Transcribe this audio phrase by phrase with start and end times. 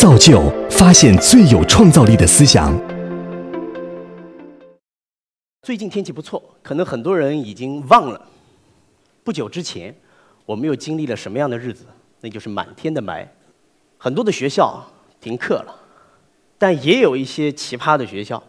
[0.00, 2.72] 造就发现最有创造力的思想。
[5.62, 8.28] 最近天气不错，可能很多人已经忘了，
[9.24, 9.92] 不久之前
[10.46, 11.84] 我们又经历了什么样的日子？
[12.20, 13.26] 那就是满天的霾，
[13.96, 14.80] 很多的学校
[15.20, 15.74] 停课了，
[16.58, 18.40] 但也有一些奇葩的学校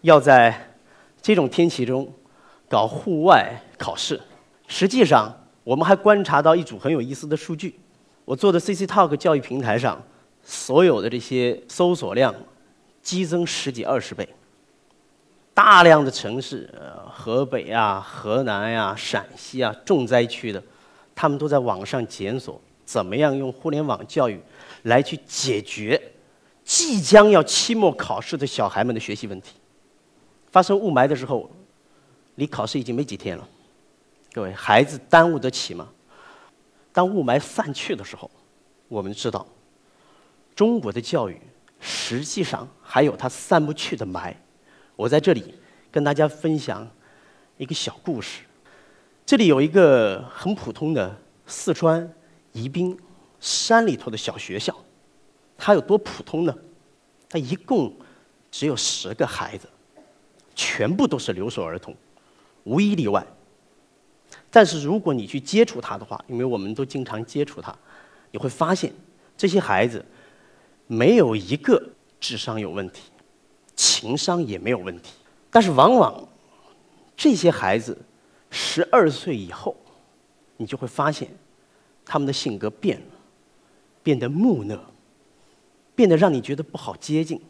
[0.00, 0.78] 要在
[1.20, 2.10] 这种天气中
[2.70, 4.18] 搞户外考试。
[4.66, 5.30] 实际上，
[5.62, 7.78] 我们还观察到一组很有意思的数据。
[8.24, 10.02] 我做的 CC Talk 教育平台上，
[10.48, 12.32] 所有的这些搜索量
[13.02, 14.26] 激增十几二十倍。
[15.52, 20.62] 大量的城市，呃，河北啊、河南呀、陕西啊，重灾区的，
[21.14, 24.38] 他们都在网上检索怎么样用互联网教育
[24.82, 26.00] 来去解决
[26.62, 29.54] 即将要期末考试的小孩们的学习问题。
[30.52, 31.50] 发生雾霾的时候，
[32.36, 33.48] 离考试已经没几天了。
[34.32, 35.88] 各位，孩子耽误得起吗？
[36.92, 38.30] 当雾霾散去的时候，
[38.88, 39.46] 我们知道，
[40.56, 41.38] 中国的教育
[41.78, 44.34] 实际上还有它散不去的霾。
[44.96, 45.54] 我在这里
[45.92, 46.88] 跟大家分享
[47.58, 48.40] 一个小故事。
[49.26, 51.14] 这里有一个很普通的
[51.46, 52.10] 四川
[52.52, 52.98] 宜宾
[53.38, 54.74] 山里头的小学校，
[55.58, 56.56] 它有多普通呢？
[57.28, 57.94] 它一共
[58.50, 59.68] 只有十个孩子，
[60.54, 61.94] 全部都是留守儿童，
[62.64, 63.26] 无一例外。
[64.50, 67.76] 但是如果你去接触他的话，因为我们都经常接触他，
[68.30, 68.90] 你会发现
[69.36, 70.02] 这些孩子
[70.86, 73.02] 没有一个智商有问题，
[73.74, 75.12] 情商也没有问题。
[75.50, 76.28] 但是往往
[77.16, 77.96] 这些孩子
[78.50, 79.76] 十二岁以后，
[80.56, 81.28] 你就会发现
[82.04, 83.06] 他们的性格变了，
[84.02, 84.78] 变得木讷，
[85.94, 87.40] 变得让你觉得不好接近，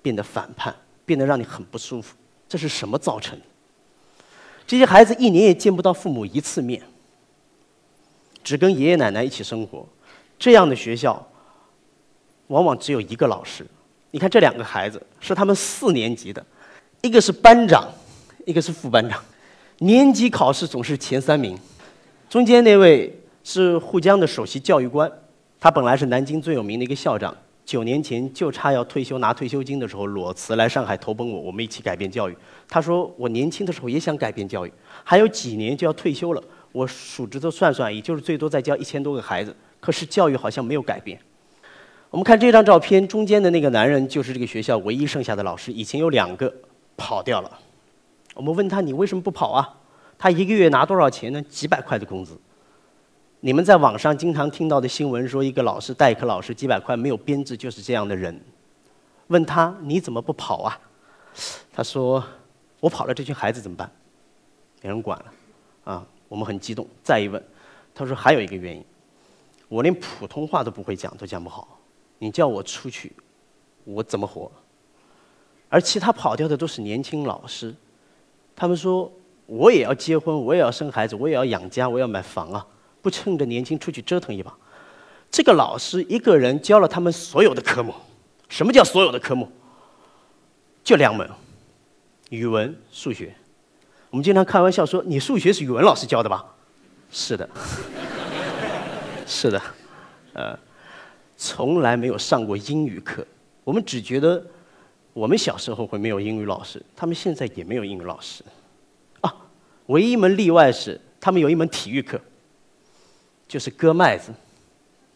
[0.00, 0.74] 变得反叛，
[1.04, 2.16] 变得让你很不舒服。
[2.48, 3.44] 这是什么造成的？
[4.66, 6.82] 这些孩子一年也见不到父母一次面，
[8.42, 9.86] 只跟爷爷奶奶一起生活。
[10.38, 11.29] 这样的学校，
[12.50, 13.64] 往往只有一个老师。
[14.10, 16.44] 你看这两个孩子是他们四年级的，
[17.02, 17.88] 一个是班长，
[18.44, 19.22] 一个是副班长。
[19.78, 21.56] 年级考试总是前三名。
[22.28, 23.12] 中间那位
[23.44, 25.10] 是沪江的首席教育官，
[25.58, 27.34] 他本来是南京最有名的一个校长。
[27.64, 32.36] 九年前就差要退休拿退休金的时候，裸辞来上海投奔我，我们一起改变教育。
[32.68, 34.72] 他说我年轻的时候也想改变教育，
[35.04, 36.42] 还有几年就要退休了。
[36.72, 39.54] 我数指头算算，也就是最多再教一千多个孩子。
[39.78, 41.18] 可是教育好像没有改变。
[42.10, 46.52] 我们看这张照片，中间的那个男人就是这个学校唯一剩下的老师，以前有两个
[46.96, 47.58] 跑掉了。
[48.34, 49.76] 我们问他你为什么不跑啊？
[50.18, 51.40] 他一个月拿多少钱呢？
[51.42, 52.36] 几百块的工资。
[53.38, 58.38] 你们在网上经常听到的新闻说，一个老师代课老师几百块没有编制，就是这样的人。
[59.28, 60.78] 问他你怎么不跑啊？
[61.72, 62.22] 他说
[62.80, 63.88] 我跑了，这群孩子怎么办？
[64.82, 65.24] 没人管了。
[65.84, 66.84] 啊，我们很激动。
[67.04, 67.40] 再一问，
[67.94, 68.84] 他说还有一个原因，
[69.68, 71.79] 我连普通话都不会讲，都讲不好。
[72.20, 73.12] 你叫我出去，
[73.84, 74.52] 我怎么活？
[75.68, 77.74] 而其他跑掉的都是年轻老师，
[78.54, 79.10] 他们说
[79.46, 82.66] 我也要结婚，我也要生孩子，我也要养家，我要买房啊。
[83.02, 84.54] 不趁着年轻出去折腾一把，
[85.30, 87.94] 这个老师一个人教了他们所有的科目。
[88.48, 89.50] 什么叫所有的科目？
[90.84, 91.26] 就两门，
[92.28, 93.34] 语文、数学。
[94.10, 96.44] 我们经常开玩笑说：“你数学是语文老师教的吧？”
[97.10, 97.48] 是的，
[99.24, 99.62] 是的，
[100.34, 100.58] 呃，
[101.42, 103.26] 从来没有上过英语课。
[103.64, 104.44] 我们只觉得
[105.14, 108.44] 我们小时候会没有英语老师，他们现在也没有英语老师。
[109.22, 109.34] 啊，
[109.86, 112.20] 唯一一门例外是他们有一门体育课。
[113.48, 114.30] 就是割麦子，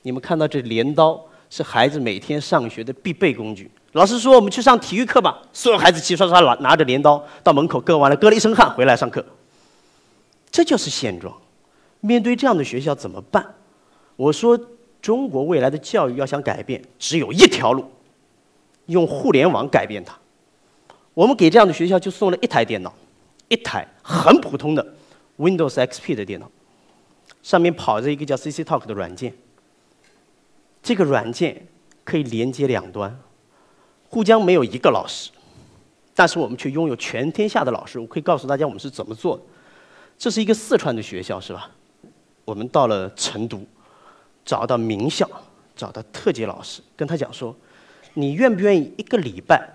[0.00, 3.70] 你们看到这镰刀是孩子每天上学的必备工具。
[3.92, 9.22] 老师说我们去上体育课吧，所有孩子齐刷刷拿拿着镰刀到门口割完了，割了一身汗回来上课。
[10.50, 11.36] 这就是现状。
[12.00, 13.44] 面对这样的学校怎么办？
[14.16, 14.58] 我说
[15.04, 17.84] 中国未来的教育要想改变，只有一条路，
[18.86, 20.18] 用互联网改变它。
[21.12, 22.90] 我们给这样的学校就送了一台电脑，
[23.48, 24.94] 一台很普通的
[25.36, 26.50] Windows XP 的电脑。
[27.42, 29.34] 上面跑着一个叫 CC Talk 的软件，
[30.82, 31.66] 这个软件
[32.02, 33.14] 可以连接两端。
[34.08, 35.30] 沪江没有一个老师，
[36.14, 38.00] 但是我们却拥有全天下的老师。
[38.00, 39.42] 我可以告诉大家我们是怎么做的。
[40.16, 41.70] 这是一个四川的学校，是吧？
[42.46, 43.62] 我们到了成都，
[44.44, 45.28] 找到名校，
[45.74, 47.54] 找到特级老师，跟他讲说
[48.14, 49.68] ：“你愿不愿意一个礼拜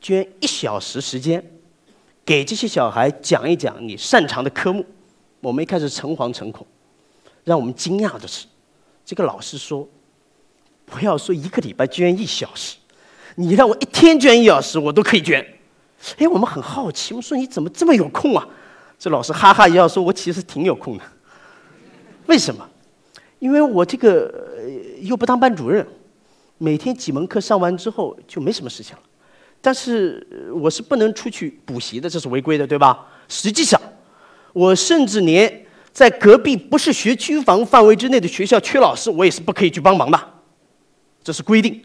[0.00, 1.44] 捐一小时时间，
[2.24, 4.84] 给这些小孩讲一讲你擅长的科目？”
[5.40, 6.66] 我们一开始诚惶诚恐。
[7.44, 8.46] 让我们惊讶的是，
[9.04, 9.86] 这个老师说
[10.86, 12.76] ：“不要说一个礼拜捐一小时，
[13.34, 15.46] 你让我一天捐一小时，我都可以捐。”
[16.18, 18.48] 哎，我们很好奇，我说你怎么这么有空啊？
[18.98, 21.04] 这老师哈哈一笑说：“我其实挺有空的。
[22.26, 22.66] 为什么？
[23.44, 24.58] 因为我这个
[25.02, 25.86] 又不当班主任，
[26.56, 29.02] 每天几门课上完之后就没什么事情了。
[29.60, 33.06] 但是我是不能出去补习的，这是违规的，对吧？
[33.28, 33.78] 实际上，
[34.54, 40.18] 我甚至连在隔壁不是学区房范围之内的学校缺老师，我也是不可以去帮忙的，
[41.22, 41.82] 这是规定。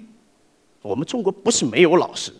[0.82, 2.32] 我们中国不是没有老师，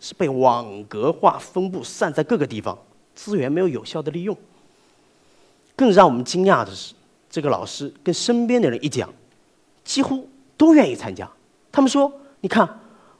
[0.00, 2.78] 是被网格化分布散在各个地方，
[3.14, 4.36] 资源没有有效的利用。
[5.74, 6.92] 更让我们惊讶的是，
[7.38, 9.08] 这个老师跟身边的人一讲，
[9.84, 11.30] 几乎都愿意参加。
[11.70, 12.12] 他们说
[12.42, 12.68] ：“你看，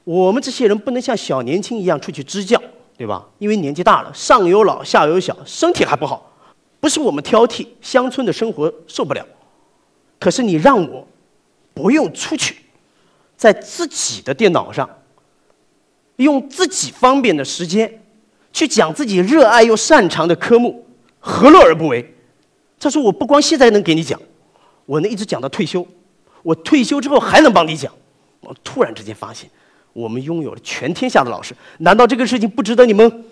[0.03, 2.61] 我们这些人不能像小年轻一样出去支教，
[2.97, 3.25] 对吧？
[3.37, 6.33] 因为年纪大了，上有老下有小，身体还不好。
[6.81, 9.25] 不是我们挑剔，乡村的生活受不了。
[10.19, 11.07] 可是你让我
[11.73, 12.57] 不用出去，
[13.37, 14.89] 在自己的电脑上，
[16.17, 18.01] 用自己方便的时间
[18.51, 20.85] 去讲自己热爱又擅长的科目，
[21.21, 22.15] 何乐而不为？”
[22.79, 24.19] 他说：“我不光现在能给你讲，
[24.85, 25.85] 我能一直讲到退休。
[26.41, 27.91] 我退休之后还能帮你讲。”
[28.39, 29.49] 我突然之间发现，
[29.91, 33.25] 我们拥有了全天下的老师，难道这个事情不值得你们？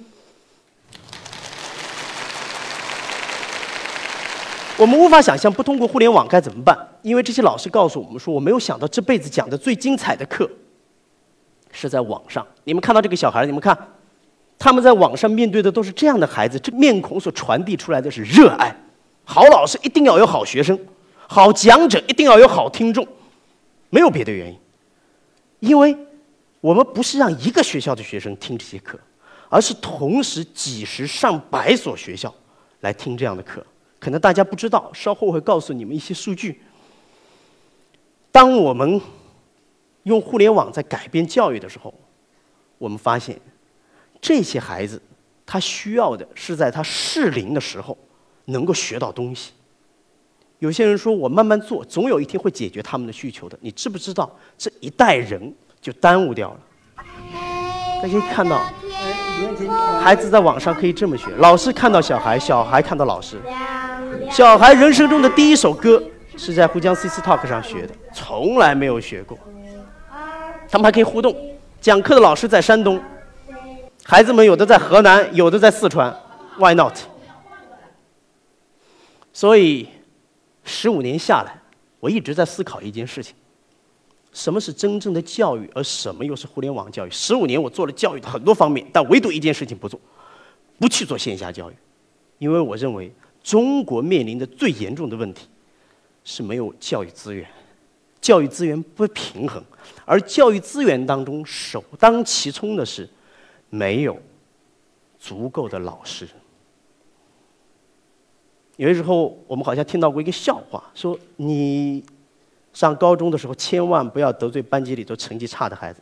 [4.76, 10.48] 我们无法想象不通过互联网该怎么办，因为这些老师告诉我们说，我没有想到这辈子讲的最精彩的课
[11.72, 12.46] 是在网上。
[12.66, 13.76] 你们看到这个小孩，你们看，
[14.60, 18.76] 他们在网上面对的都是这样的孩子，这面孔所传递出来的是热爱。
[19.30, 20.80] 好老师一定要有好学生，
[21.28, 23.06] 好讲者一定要有好听众，
[23.90, 24.58] 没有别的原因。
[25.60, 25.96] 因为
[26.62, 28.98] 我们不是让一个学校的学生听这些课，
[29.50, 32.34] 而是同时几十上百所学校
[32.80, 33.64] 来听这样的课。
[34.00, 36.62] 可能大家不知道，稍后会告诉你们一些数据。
[38.32, 39.02] 当我们
[40.04, 41.94] 用互联网在改变教育的时候，
[42.78, 43.38] 我们发现
[44.22, 45.02] 这些孩子
[45.46, 47.98] 他需要的是在他适龄的时候
[48.48, 49.52] 能够学到东西。
[50.60, 53.58] 有些人说我慢慢做，总有一天会解决他们的需求的。
[53.62, 56.60] 你知不知道这一代人就耽误掉了？
[58.02, 58.62] 大家看到，
[60.02, 63.38] 孩子在网上可以这么学，老师看到小孩，小孩看到老师。
[64.32, 66.02] 小孩人生中的第一首歌
[66.36, 69.38] 是在沪江 CC Talk 上学的，从来没有学过。
[70.70, 71.36] 他们还可以互动，
[71.80, 73.00] 讲课的老师在山东，
[74.04, 76.16] 孩子们有的在河南，有的在四川
[76.58, 76.94] ，Why not？
[79.38, 79.88] 所以，
[80.64, 81.62] 十五年下来，
[82.00, 83.36] 我一直在思考一件事情：
[84.34, 87.10] 什么是真正的教育，而什么又是互联网教育？
[87.12, 90.00] 十五年我做了教育的很多方面，但唯独一件事情不做，
[90.80, 91.76] 不去做线下教育，
[92.40, 93.14] 因为我认为
[93.44, 95.48] 中国面临的最严重的问题
[96.24, 97.48] 是没有教育资源，
[98.20, 99.64] 教育资源不平衡，
[100.04, 103.08] 而教育资源当中首当其冲的是
[103.70, 104.20] 没有
[105.20, 106.28] 足够的老师。
[108.78, 112.04] 有的时候，我们好像听到过一个笑话，说你
[112.74, 116.00] 上高中的时候千万不要得罪班级里头成绩差的孩子，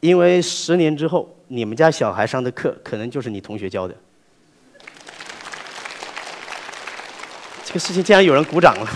[0.00, 3.94] 因为十年之后，你们家小孩上的课可能就是你同学教的。
[7.64, 8.86] 这个事情竟然有人鼓掌了。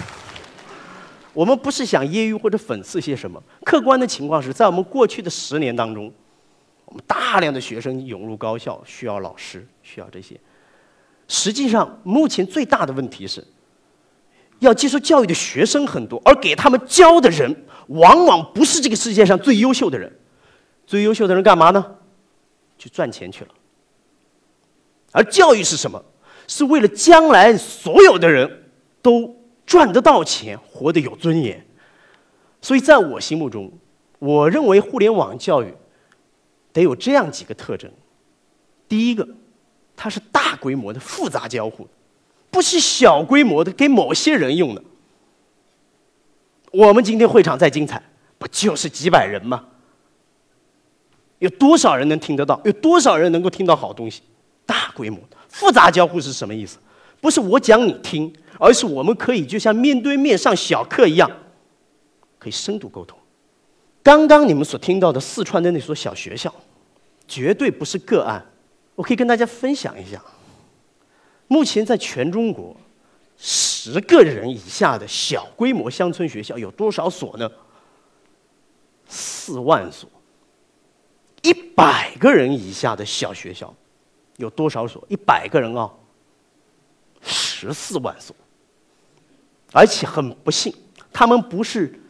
[1.32, 6.12] 我们不是想揶揄或者讽刺些什么，客观的情况是在我们过去的十年当中，
[6.84, 10.38] 我们大量的学生涌入高校，需要老师，需要这些。
[11.28, 13.44] 实际上，目前最大的问题是，
[14.60, 20.12] 要接受教育的学生很多，而给他们教的人往往不是这个世界上最优秀的人。
[20.86, 21.84] 最优秀的人干嘛呢？
[22.78, 23.50] 去赚钱去了。
[25.12, 26.04] 而教育是什么？
[26.46, 28.70] 是为了将来所有的人
[29.02, 31.66] 都赚得到钱，活得有尊严。
[32.62, 33.72] 所以，在我心目中，
[34.20, 35.74] 我认为互联网教育
[36.72, 37.90] 得有这样几个特征：
[38.88, 39.26] 第一个，
[39.96, 41.88] 它是大规模的复杂交互，
[42.50, 44.82] 不是小规模的给某些人用的。
[46.70, 48.02] 我们今天会场再精彩，
[48.36, 49.64] 不就是几百人吗？
[51.38, 52.60] 有多少人能听得到？
[52.64, 54.22] 有多少人能够听到好东西？
[54.66, 56.78] 大规模的复杂交互是什么意思？
[57.20, 61.30] 不是我讲你听，而是我们可以就像面对面上小课一样，
[62.38, 63.18] 可以深度沟通。
[64.02, 66.54] 刚刚你们所听到的四川的那所小学校，
[67.26, 68.44] 绝对不是个案。
[68.96, 70.20] 我可以跟大家分享一下，
[71.46, 72.76] 目前在全中国，
[73.36, 77.48] 十个人以下的小规模乡村学校有多少所呢？
[79.06, 80.10] 四万所。
[81.42, 83.72] 一百个人以下的小学校
[84.38, 85.04] 有多少所？
[85.08, 85.88] 一百个人啊，
[87.22, 88.34] 十四万所。
[89.72, 90.74] 而且很不幸，
[91.12, 92.00] 他们不是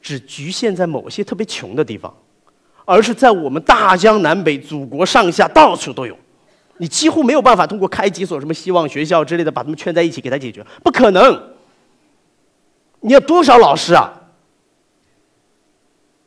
[0.00, 2.14] 只局限在某些特别穷的地方，
[2.88, 6.16] 而是在我们大江南北、祖国上下到处都有。
[6.78, 11.52] 你几乎没有办法通过开几所什么希望学校之类的把他们圈在一起给他解决，不可能。
[13.00, 14.10] 你要多少老师啊？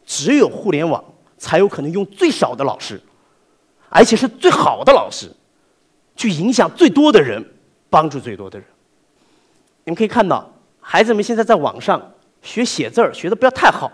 [0.05, 1.03] 只有互联网
[1.35, 3.01] 才有可能用最少的老师，
[3.89, 5.31] 而且是最好的老师，
[6.15, 7.43] 去影响最多的人，
[7.89, 8.67] 帮助最多的人。
[9.83, 10.47] 你们可以看到，
[10.79, 12.13] 孩子们现在在网上
[12.43, 13.91] 学写字儿，学的不要太好。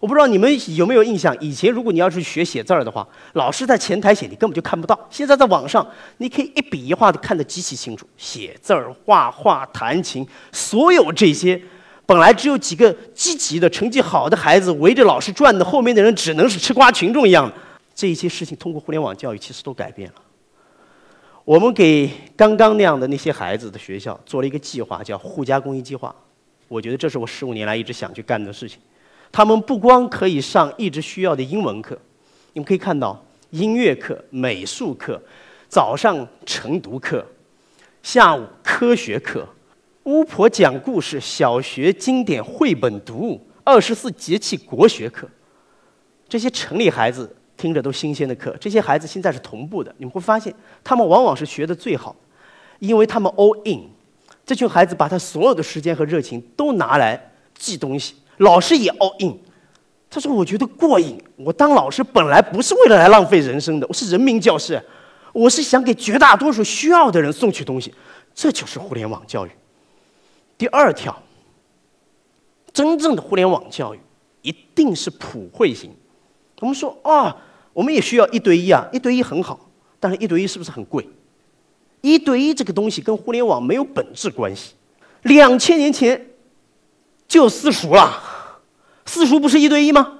[0.00, 4.98] 我不知道你们有没有印象，以前如果你要是学写字儿的话，老师在前台写，你根本就看不到。
[5.10, 5.84] 现在在网上，
[6.18, 8.06] 你可以一笔一画的看得极其清楚。
[8.16, 11.60] 写字儿、画画、弹琴，所有这些，
[12.06, 17.54] 本来只有几个积极的、成绩好的孩子围着老师转的，后面的人只能是吃瓜群众一样的。
[17.92, 20.14] 这些事情通过互联网教育其实都改变了。
[21.44, 26.14] 我们给刚刚那样的那些孩子的学校做了一个计划，叫“互加公益计划”。
[26.68, 28.78] 我觉得这是我十五年来一直想去干的事情。
[29.30, 31.98] 他们不光可以上一直需要的英文课，
[32.52, 35.20] 你们可以看到音乐课、美术课，
[35.68, 37.24] 早上晨读课，
[38.02, 39.46] 下午科学课，
[40.04, 45.28] 巫婆讲故事，小学经典绘本读物，二十四节气国学课，
[46.28, 49.94] 这些城里孩子听着都新鲜的课，这些孩子现在是同步的。
[49.98, 52.16] 你们会发现，他们往往是学的最好，
[52.78, 53.90] 因为他们 all in。
[54.46, 58.14] 这群孩子把他所有的时间和热情都拿来记东西。
[58.38, 59.38] 老师也 all in，
[60.08, 61.20] 他说：“我觉得过瘾。
[61.36, 64.80] 我当老师本来不是为了来浪费人生的，我是人民教师，
[65.32, 67.92] 我是想给绝大多数需要的人送去东西。
[68.34, 69.50] 这就是互联网教育。
[70.56, 71.20] 第二条，
[72.72, 73.98] 真正的互联网教育
[74.42, 75.90] 一定是普惠型。
[76.60, 77.36] 我们说啊，
[77.72, 79.68] 我们也需要一对一啊，一对一很好，
[79.98, 81.08] 但是一对一是不是很贵？
[82.00, 84.74] 一对一这个东西跟互联网没有本质关系。
[85.22, 86.24] 两千年前。”
[87.28, 88.22] 就私塾了，
[89.08, 90.18] 私塾不是一对一吗？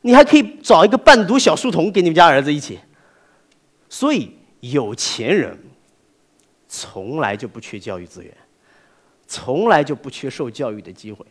[0.00, 2.78] 你还可以找一个伴读小书童给你们家儿子一起。
[3.88, 5.56] 所以有钱人
[6.66, 8.34] 从来就不缺教育资源，
[9.26, 11.24] 从来就不缺受教育的机会。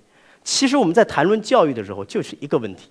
[0.44, 2.90] 其实我们在谈论教育的时候，就是一个问题：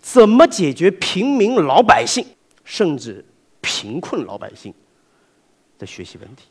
[0.00, 2.24] 怎么解决平民老百姓
[2.64, 3.22] 甚至
[3.60, 4.72] 贫困老百姓
[5.78, 6.44] 的学习问题？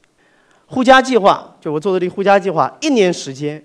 [0.67, 3.63] 互加计划，就我做的这个互加计划，一年时间。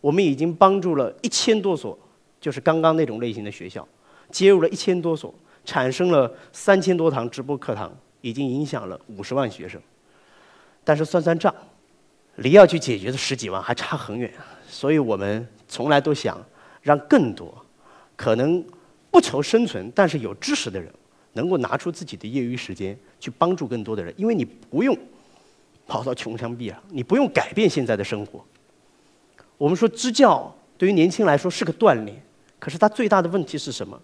[0.00, 1.98] 我们已经帮助了一千多所，
[2.40, 3.86] 就是刚刚那种类型的学校，
[4.30, 9.80] 接入了一千多所，产生了三千多堂直播课堂，已经影响了五十万学生。
[10.84, 11.54] 但是算算账，
[12.36, 14.32] 离要去解决的十几万还差很远。
[14.68, 16.42] 所以我们从来都想
[16.82, 17.54] 让更多
[18.16, 18.64] 可能
[19.10, 20.92] 不愁生存，但是有知识的人，
[21.32, 24.96] 能够拿出自己的业余时间去帮助更多的人，因为你不用
[25.86, 28.44] 跑到穷乡僻壤，你不用改变现在的生活。
[29.56, 32.22] 我们说支教对于年轻来说是个锻炼，
[32.58, 34.00] 可是他最大的问题是什么？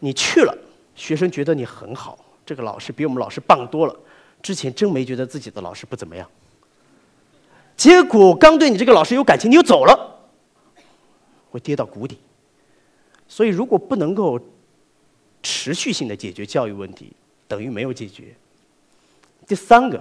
[0.00, 0.56] 你去了，
[0.94, 3.96] 学生觉得你很好，这个老师比我们老师棒多了。
[4.42, 6.28] 之前真没觉得自己的老师不怎么样，
[7.76, 10.20] 结果刚对你这个老师有感情，你又走了，
[11.50, 12.18] 会跌到谷底。
[13.26, 14.38] 所以如果不能够
[15.42, 17.12] 持续性的解决教育问题，
[17.48, 18.34] 等于没有解决。
[19.46, 19.98] 第三个，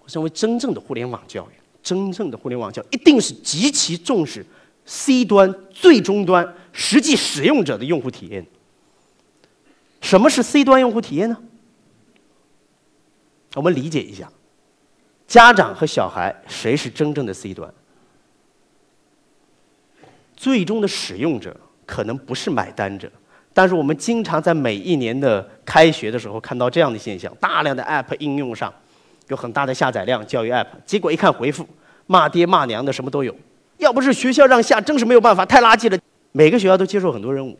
[0.00, 1.60] 我认为真正的互联网教育。
[1.82, 4.44] 真正的互联网教育一定是极其重视
[4.86, 8.46] C 端最终端实际使用者的用户体验。
[10.00, 11.36] 什么是 C 端用户体验呢？
[13.54, 14.30] 我们理解一下，
[15.26, 17.72] 家长和小孩谁是真正的 C 端？
[20.36, 23.10] 最终的使用者可能不是买单者，
[23.52, 28.72] 但是我们经常在每一年的开学的时候看到这样的现象：大量的 App 应用上。
[29.28, 31.66] 有很大的下载量，教育 App，结果一看回复，
[32.06, 33.34] 骂爹骂娘的什么都有。
[33.78, 35.98] 要不是学校让下，真是没有办法，太垃圾了。
[36.32, 37.58] 每个学校都接受很多任务，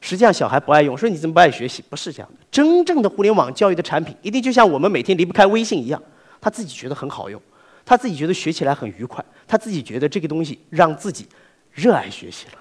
[0.00, 1.82] 实际上小孩不爱用，说你怎么不爱学习？
[1.88, 2.46] 不是这样的。
[2.50, 6.02] 真正的互联网教育的产品，一定就像我们每天离不开微信一样，
[6.40, 7.40] 他自己觉得很好用，
[7.84, 11.26] 他自己觉得学起来很愉快，他自己觉得这个东西让自己
[11.72, 12.58] 热爱学习了。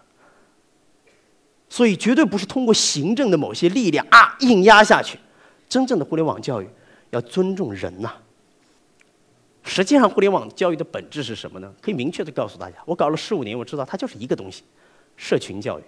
[1.70, 5.18] 所以绝对不是通过行政的某些力量啊硬压下去。
[5.68, 6.68] 真正的互联网教育。
[7.12, 8.12] 要尊重人呐。
[9.68, 11.74] 实际上，互联网教育的本质是什么呢？
[11.82, 14.64] 可以明确的告诉大家，我搞了十五年，我知道它就是一个东西：
[15.18, 15.84] 社群教育。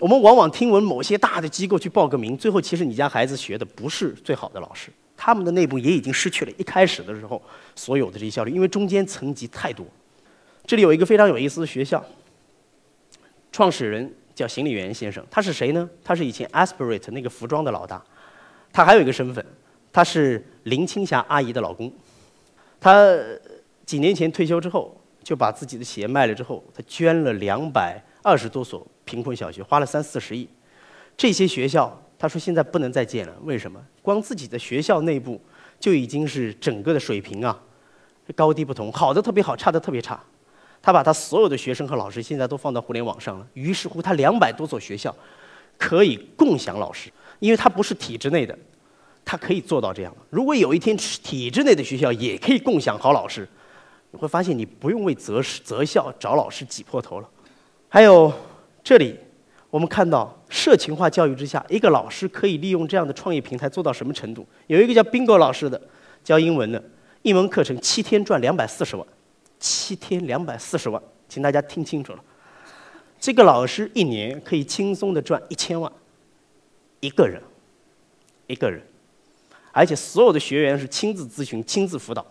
[0.00, 7.40] 我们往往听闻某些大的机构去报个名，最后其实你家孩子学的不是最好的老师，他们的内部也已经失去了一开始的时候
[7.74, 9.86] 所有的这些效率，因为中间层级太多。
[10.66, 12.04] 这里有一个非常有意思的学校，
[13.52, 15.88] 创始人叫邢立源先生，他是谁呢？
[16.02, 18.02] 他是以前 Aspirate 那个服装的老大。
[18.72, 19.44] 他还有一个身份，
[19.96, 21.90] 他是林青霞阿姨的老公。
[22.78, 23.18] 他
[23.86, 30.46] 几年前退休之后，就把自己的企业卖了之后，他捐了两百二十多所贫困小学，花了三四十亿。
[31.16, 33.82] 这些学校，他说现在不能再建了，为什么？
[34.02, 35.40] 光自己的学校内部
[35.80, 37.58] 就已经是整个的水平啊，
[38.34, 40.22] 高低不同，好的特别好，差的特别差。
[40.82, 45.16] 他把他所有的学生和老师现在都放到互联网上了，于是乎他两百多所学校
[45.78, 48.56] 可以共享老师，因为他不是体制内的，
[49.26, 50.16] 他可以做到这样。
[50.30, 53.46] 如果有一天体制内的学校也可以共享好老师，
[54.12, 57.28] 你会发现你不用为择师择校找老师挤破头了。
[57.90, 58.32] 还有
[58.82, 59.18] 这里。
[59.68, 64.46] 我们看到社群化教育之下，一个老师可以利用这样的创业平台做到什么程度？
[64.68, 65.78] 有一个叫 Bingo 老师的
[66.24, 66.82] 教英文的，
[67.20, 69.06] 一门课程七天赚两百四十万，
[69.58, 72.20] 七天两百四十万，请大家听清楚了。
[73.20, 75.92] 这个老师一年可以轻松的赚一千万，
[77.00, 77.42] 一个人，
[78.46, 78.80] 一个人，
[79.76, 82.24] 而且所有的学员是亲自咨询、亲自辅导，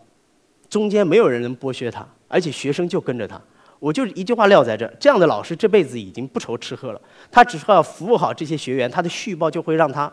[0.68, 3.40] 中间没有人能剥削他，而且学生就跟着他。
[3.78, 7.00] 我就一句话撂在这：这样的老师这辈子已经不愁吃喝了。
[7.30, 10.12] 他只需要服务好这些学员，他的续报就会让他。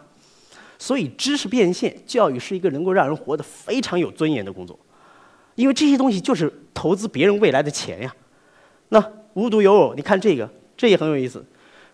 [0.79, 4.79] 所以，知识变现，教育是一个能够让人活得非常有尊严的工作，
[5.55, 8.15] 因为这些东西就是投资别人未来的钱呀。
[8.91, 10.47] 那无独有偶，你看这个，
[10.77, 11.43] 这也很有意思。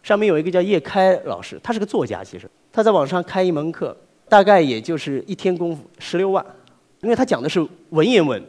[0.02, 3.96] 上面有一个叫叶开老师，他是个作家，其实他在网上开一门课，
[4.28, 6.44] 大概也就是一天功夫十六万，
[7.00, 8.42] 因为他讲的是文言文，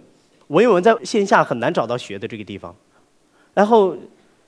[0.47, 2.75] 文言文在线下很难找到学的这个地方。
[3.53, 3.95] 然后，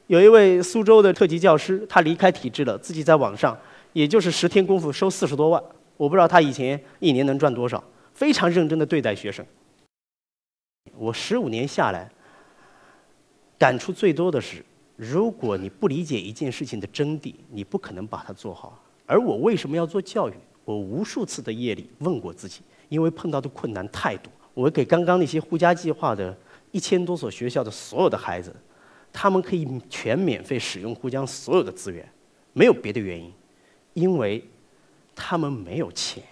[0.07, 3.57] 有一位苏州的特级教师，他离开体制了，自己在网上，
[3.93, 5.63] 也就是十天功夫收四十多万。
[5.97, 7.83] 我不知道他以前一年能赚多少，
[8.13, 9.45] 非常认真的对待学生。
[10.97, 12.09] 我十五年下来，
[13.57, 14.63] 感触最多的是，
[14.95, 18.77] 如果你不理解一件事情的真谛，你不可能把它做好。
[19.05, 20.33] 而我为什么要做教育？
[20.65, 24.31] 我无数次的夜里问过自己，因为碰到的困难太多。
[24.53, 26.37] 我给刚刚那些互加计划的
[26.71, 28.55] 一千多所学校的所有的孩子。
[29.13, 32.09] 他们可以全免费使用沪江所有的资源，
[32.53, 33.29] 没有别的原因，
[33.93, 34.41] 因为
[35.13, 36.23] 他们没有钱，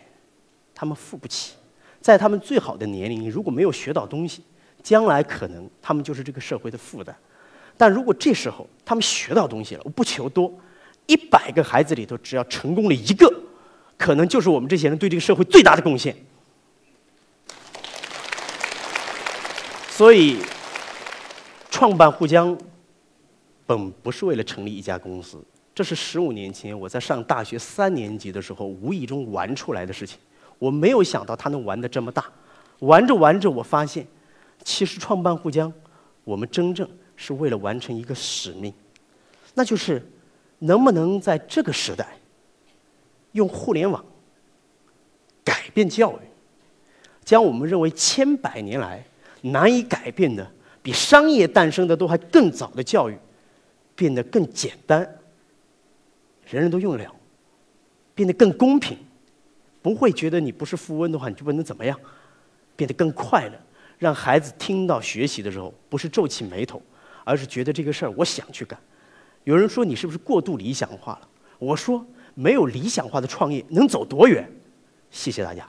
[0.74, 1.56] 他们付不起。
[2.00, 4.42] 在他们最好的年龄，如果没有学到东西，
[4.82, 7.14] 将来可能他们就是这个社会的负担。
[7.76, 10.50] 但如果这时候他们学到东西了，我不求多，
[11.06, 13.30] 一百个孩子里头只要成功了一个，
[14.00, 16.16] 可能就是我们这些人对这个社会最大的贡献。
[19.90, 20.40] 所以，
[21.70, 22.58] 创办沪江。
[23.68, 25.40] 本不是为了成立一家公司，
[25.76, 30.18] 这是十五年前我在上大学三年级的时候无意中玩出来的事情。
[30.58, 32.26] 我没有想到它能玩得这么大，
[32.80, 34.08] 玩着玩着，我发现，
[34.64, 35.72] 其实创办沪江，
[36.24, 38.74] 我们真正是为了完成一个使命，
[39.54, 40.04] 那就是
[40.58, 42.18] 能不能在这个时代，
[43.34, 44.04] 用互联网
[45.44, 46.22] 改变教育，
[47.24, 49.04] 将我们认为千百年来
[49.42, 50.50] 难以改变的、
[50.82, 53.18] 比商业诞生的都还更早的教育。
[53.96, 55.02] 变得更简单，
[56.46, 57.12] 人人都用得了；
[58.16, 58.98] 变得更公平，
[59.82, 61.94] 不会觉得你不是富翁的话你就不能怎么样；
[62.78, 63.60] 变得更快乐，
[63.98, 66.82] 让孩子听到学习的时候不是皱起眉头，
[67.26, 68.80] 而是觉得这个事儿我想去干。
[69.44, 71.28] 有人说你是不是过度理想化了？
[71.58, 72.06] 我说
[72.40, 74.50] 没有理想化的创业能走多远？
[75.12, 75.68] 谢谢大家。